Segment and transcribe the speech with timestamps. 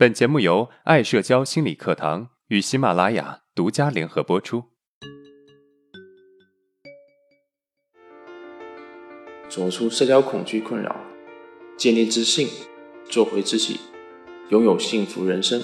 [0.00, 4.64] 本节目由爱社交心理课堂与喜马拉雅独家联合播出。
[9.50, 10.96] 走出社交恐惧困扰，
[11.76, 12.48] 建立自信，
[13.10, 13.78] 做回自己，
[14.48, 15.62] 拥有幸福人生。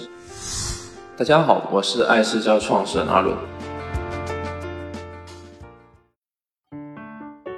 [1.16, 3.34] 大家好，我是爱社交创始人阿伦。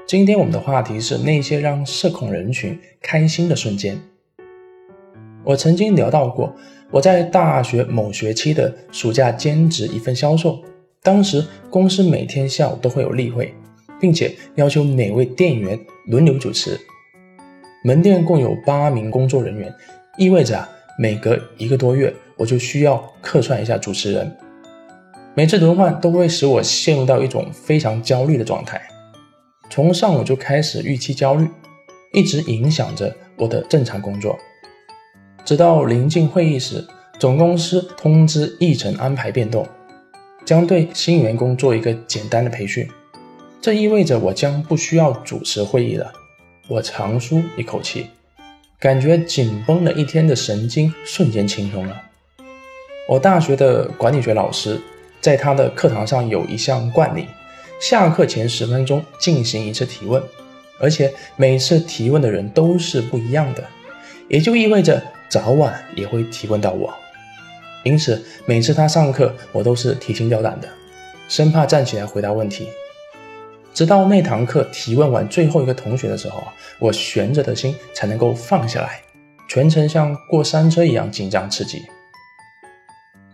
[0.07, 4.01] 今天我们的话题是那些让社恐人群开心的瞬间。
[5.49, 6.55] 我曾经聊到过，
[6.91, 10.63] 我在大学某学期的暑假兼职一份销售，
[11.03, 13.55] 当时公司每天下午都会有例会，
[13.99, 16.79] 并且要求每位店员轮流主持。
[17.83, 19.75] 门店共有八名工作人员，
[20.19, 20.69] 意味着啊，
[20.99, 24.31] 每隔一个多月我就需要客串一下主持人。
[25.33, 28.79] 每次轮换都会使我陷入到一种非常焦虑的状态，
[29.71, 31.49] 从上午就开始预期焦虑，
[32.13, 34.39] 一直影响着我的正常工作。
[35.49, 36.87] 直到临近会议时，
[37.19, 39.67] 总公司通知议程安排变动，
[40.45, 42.87] 将对新员工做一个简单的培训。
[43.59, 46.13] 这意味着我将不需要主持会议了。
[46.69, 48.09] 我长舒一口气，
[48.79, 51.99] 感觉紧绷了一天的神经瞬间轻松了。
[53.09, 54.79] 我大学的管理学老师
[55.19, 57.25] 在他的课堂上有一项惯例：
[57.81, 60.23] 下课前十分钟进行一次提问，
[60.79, 63.65] 而且每次提问的人都是不一样的，
[64.29, 65.03] 也就意味着。
[65.29, 66.93] 早晚也会提问到我，
[67.85, 70.69] 因此每次他上课，我都是提心吊胆的，
[71.29, 72.69] 生怕站起来回答问题。
[73.75, 76.43] 直到那堂课提问完最后一个同学的时候
[76.81, 79.01] 我悬着的心才能够放下来，
[79.49, 81.83] 全程像过山车一样紧张刺激。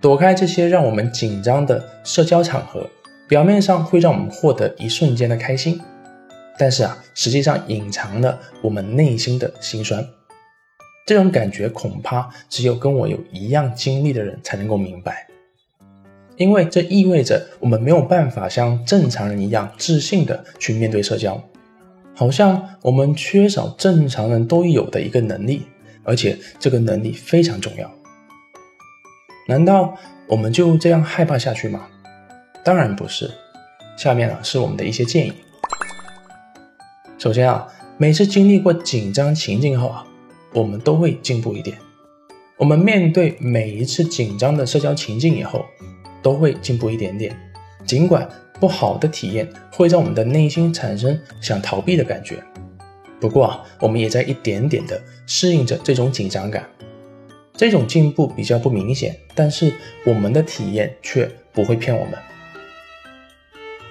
[0.01, 2.91] 躲开这些让我们紧张的社交场合，
[3.27, 5.81] 表面上会让我们获得一瞬间的开心，
[6.59, 10.07] 但是啊，实际上隐藏了我们内心的辛酸。
[11.07, 15.27] 这种感觉恐怕只有跟我有一样经历的人才能够明白，
[16.37, 21.43] 因为这意味着我们没有办法像正常人一样自信的去面对社交，
[22.15, 25.67] 好像我们缺少正常人都有的一个能力，
[26.05, 27.91] 而且这个能力非常重要。
[29.47, 29.95] 难道
[30.27, 31.87] 我们就这样害怕下去吗？
[32.63, 33.31] 当然不是。
[33.99, 35.33] 下面啊是我们的一些建议。
[37.19, 40.07] 首先啊，每次经历过紧张情境后啊。
[40.55, 41.77] 我们都会进步一点。
[42.57, 45.67] 我们面对每一次紧张的社交情境以后，
[46.23, 47.37] 都会进步一点点。
[47.85, 48.27] 尽管
[48.59, 52.43] 不好的体验会让我们的内心产生想逃避的感觉，
[53.21, 56.65] 不过啊，我们也在一点点的适应着这种紧张感。
[57.57, 59.73] 这种进步比较不明显，但是
[60.07, 62.15] 我们的体验却不会骗我们。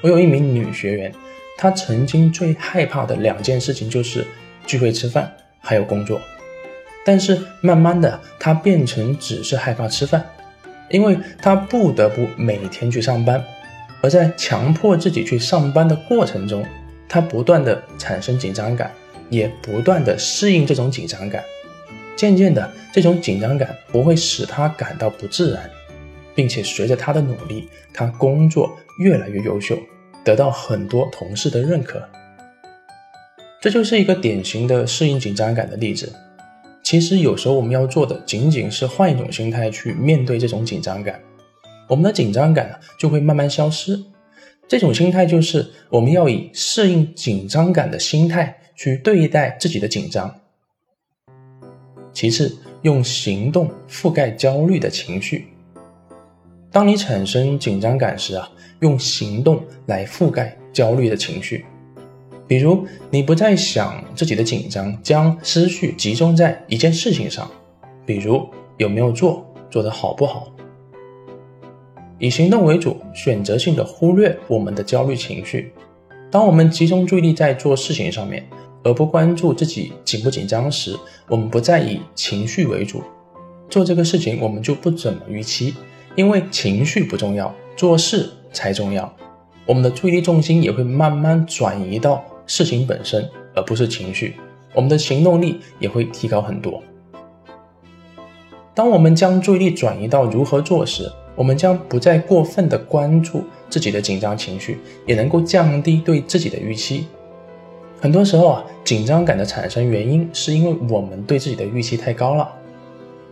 [0.01, 1.13] 我有一名女学员，
[1.57, 4.25] 她曾经最害怕的两件事情就是
[4.65, 6.19] 聚会、吃饭，还有工作。
[7.05, 10.23] 但是慢慢的，他变成只是害怕吃饭，
[10.89, 13.43] 因为他不得不每天去上班，
[14.01, 16.65] 而在强迫自己去上班的过程中，
[17.09, 18.91] 他不断的产生紧张感，
[19.29, 21.43] 也不断的适应这种紧张感。
[22.15, 25.69] 渐渐的，这种紧张感不会使他感到不自然，
[26.33, 29.77] 并且随着他的努力，他工作越来越优秀，
[30.23, 32.01] 得到很多同事的认可。
[33.59, 36.13] 这就是一个典型的适应紧张感的例子。
[36.93, 41.19] 其实有时候我们要做的仅仅是换一种心态去面对这种紧张感，
[41.89, 43.99] 我们的紧张感就会慢慢消失。
[44.67, 50.31] 这种心态就是我们要以适应紧张感的心态去对待自己的紧张。
[52.13, 55.47] 其次，用行动覆盖焦虑的情绪。
[56.71, 58.47] 当你产生紧张感时啊，
[58.81, 61.65] 用行动来覆盖焦虑的情绪。
[62.53, 67.49] 比如，你不再想自己的紧张，将思绪集中在一件事情上，
[68.05, 68.47] 比如
[68.77, 70.53] 有没有做，做得好不好。
[72.19, 75.73] 以行动为主，选择性的忽略我们的焦虑情绪。
[76.29, 78.47] 当我们集中注意力在做事情上面，
[78.83, 80.95] 而不关注自己紧不紧张时，
[81.27, 83.01] 我们不再以情绪为主，
[83.67, 85.73] 做这个事情我们就不怎么预期，
[86.15, 89.11] 因为情绪不重要，做事才重要。
[89.65, 92.23] 我们的注意力重心也会慢慢转移到。
[92.45, 94.35] 事情本身，而不是情绪，
[94.73, 96.81] 我们的行动力也会提高很多。
[98.75, 107.07] 当我们将注意力转移到如何做时，我们将不再过分的关注自己的紧张情绪，也能够降低对自己的预期。
[108.01, 112.51] 很多时候啊，紧张感的产生原因是因为我们对自己的预期太高了。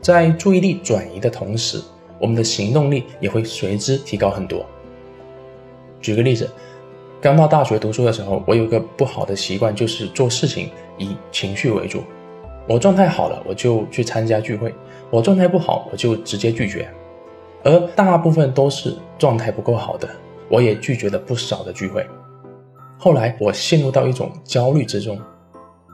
[0.02, 1.82] 在注意力转移的同时，
[2.18, 4.66] 我们的行动力也会随之提高很多。
[6.00, 6.50] 举个例子。
[7.22, 12.02] 刚到大学读书的时候，我有个不好的习惯，就是做事情以情绪为主。
[12.68, 14.72] 我状态好了，我就去参加聚会；
[15.12, 16.90] 我状态不好，我就直接拒绝，
[17.64, 20.10] 而大部分都是状态不够好的，
[20.50, 22.04] 我也拒绝了不少的聚会。
[22.98, 25.20] 后来我陷入到一种焦虑之中，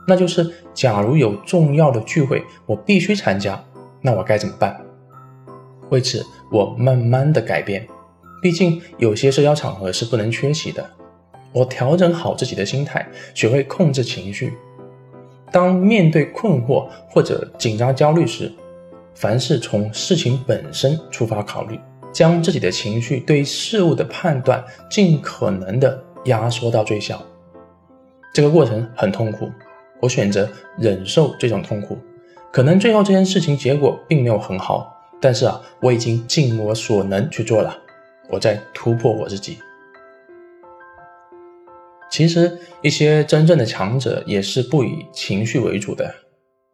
[0.06, 3.62] 那就是假如有重要的聚会我必须参加，
[4.00, 4.80] 那我该怎么办？
[5.90, 7.86] 为此，我慢慢的改变，
[8.40, 10.88] 毕竟有些社交场合是不能缺席的。
[11.52, 14.52] 我调整好自己的心态，学会控制情绪。
[15.50, 18.52] 当面对困惑或者紧张、焦虑时，
[19.14, 21.80] 凡是从事情本身出发考虑，
[22.12, 27.22] 将自己的情绪对事物的判断尽可能的压缩到最小。
[28.34, 29.50] 这个过程很痛苦，
[30.00, 31.98] 我选择忍受这种痛苦。
[32.52, 37.76] 可能最后这件事情结果并没有很好，但是啊，我已经尽我所能去做了。
[38.28, 39.58] 我在突破我自己。
[42.10, 46.06] 其实，一些真正的强者也是不以情绪为主的。《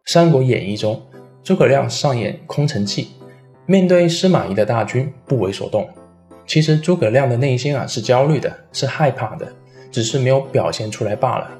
[0.05, 1.01] 三国演义》中，
[1.43, 3.09] 诸葛亮上演空城计，
[3.65, 5.87] 面对司马懿的大军不为所动。
[6.47, 9.51] 其实，诸葛亮的内心啊是焦虑的，是害怕的，
[9.91, 11.51] 只是没有表现出来罢了。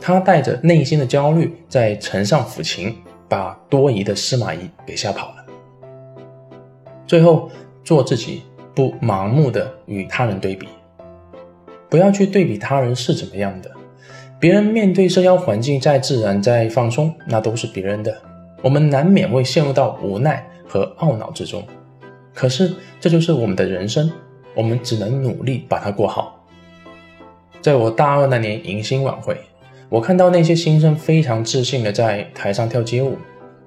[0.00, 2.96] 他带着内心的焦虑在城上抚琴，
[3.28, 5.46] 把多疑的司马懿给吓跑了。
[7.06, 7.50] 最后，
[7.84, 8.42] 做自己，
[8.74, 10.66] 不盲目的与他人对比。
[11.88, 13.70] 不要去对比他人是怎么样的，
[14.40, 18.16] 别人面对社交环境再自然再放松，那都是别人的。
[18.62, 21.62] 我们难免会陷入到无奈和懊恼之中，
[22.32, 24.10] 可是这就是我们的人生，
[24.54, 26.44] 我们只能努力把它过好。
[27.60, 29.36] 在我大二那年迎新晚会，
[29.88, 33.16] 我看到那些新生非常自信的在台上跳街舞，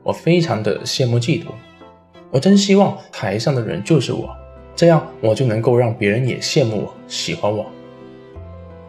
[0.04, 1.46] 我非常的羡慕嫉妒。
[2.30, 4.30] 我真希望台上的人就是我，
[4.76, 7.66] 这样我就能够让别人也羡慕我，喜欢我。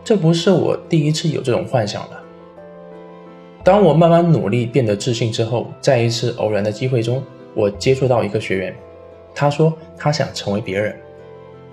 [0.08, 2.22] 这不是我第一次有这种幻想了。
[3.62, 7.22] 当我慢慢努力变得自信之后，在一次偶然的机会中，
[7.52, 8.74] 我接触到一个学员，
[9.34, 10.96] 他说他想成为别人，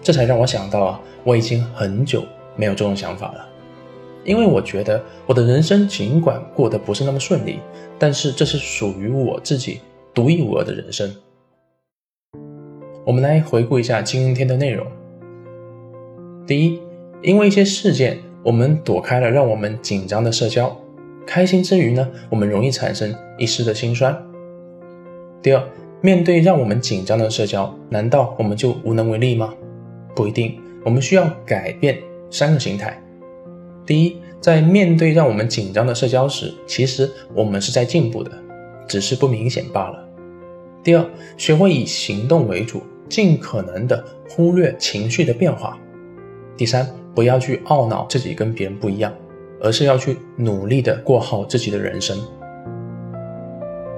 [0.01, 2.25] 这才让我想到啊，我已经很久
[2.57, 3.47] 没有这种想法了。
[4.25, 7.59] 因为我觉得我的人生尽管过得不是那么顺利，
[7.97, 9.79] 但是这是属于我自己
[10.13, 11.09] 独一无二的人生。
[13.05, 14.85] 我们来回顾一下今天的内容。
[16.45, 16.81] 第一。
[17.21, 20.79] 因为一些事件，我们躲开了让我们紧张的社交，
[21.25, 24.15] 开心之余呢，我们容易产生一丝的心酸。
[25.41, 25.63] 第二，
[25.99, 29.51] 面对让我们紧张的社交，难道我们就无能为力吗？
[30.15, 31.97] 不一定，我们需要改变
[32.29, 33.01] 三个心态。
[33.83, 38.31] 第一，在面对让我们紧张的社交时，其实我们是在进步的，
[38.87, 40.07] 只是不明显罢了。
[40.83, 41.03] 第二，
[41.35, 45.75] 学会以行动为主，尽可能的忽略情绪的变化。
[46.55, 46.87] 第三。
[47.15, 49.11] 不要去懊恼自己跟别人不一样，
[49.61, 52.17] 而是要去努力的过好自己的人生。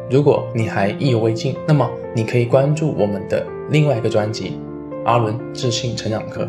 [0.09, 4.51] 如果你还意犹未尽，那么你可以关注我们的另外一个专辑
[5.03, 6.43] 《阿伦自信成长课》。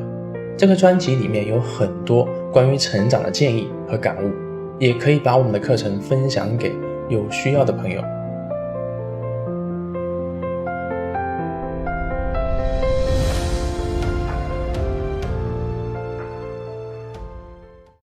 [0.56, 4.30] 这个专辑里面有很多关于成长的建议和感悟，
[4.78, 6.72] 也可以把我们的课程分享给
[7.08, 8.02] 有需要的朋友。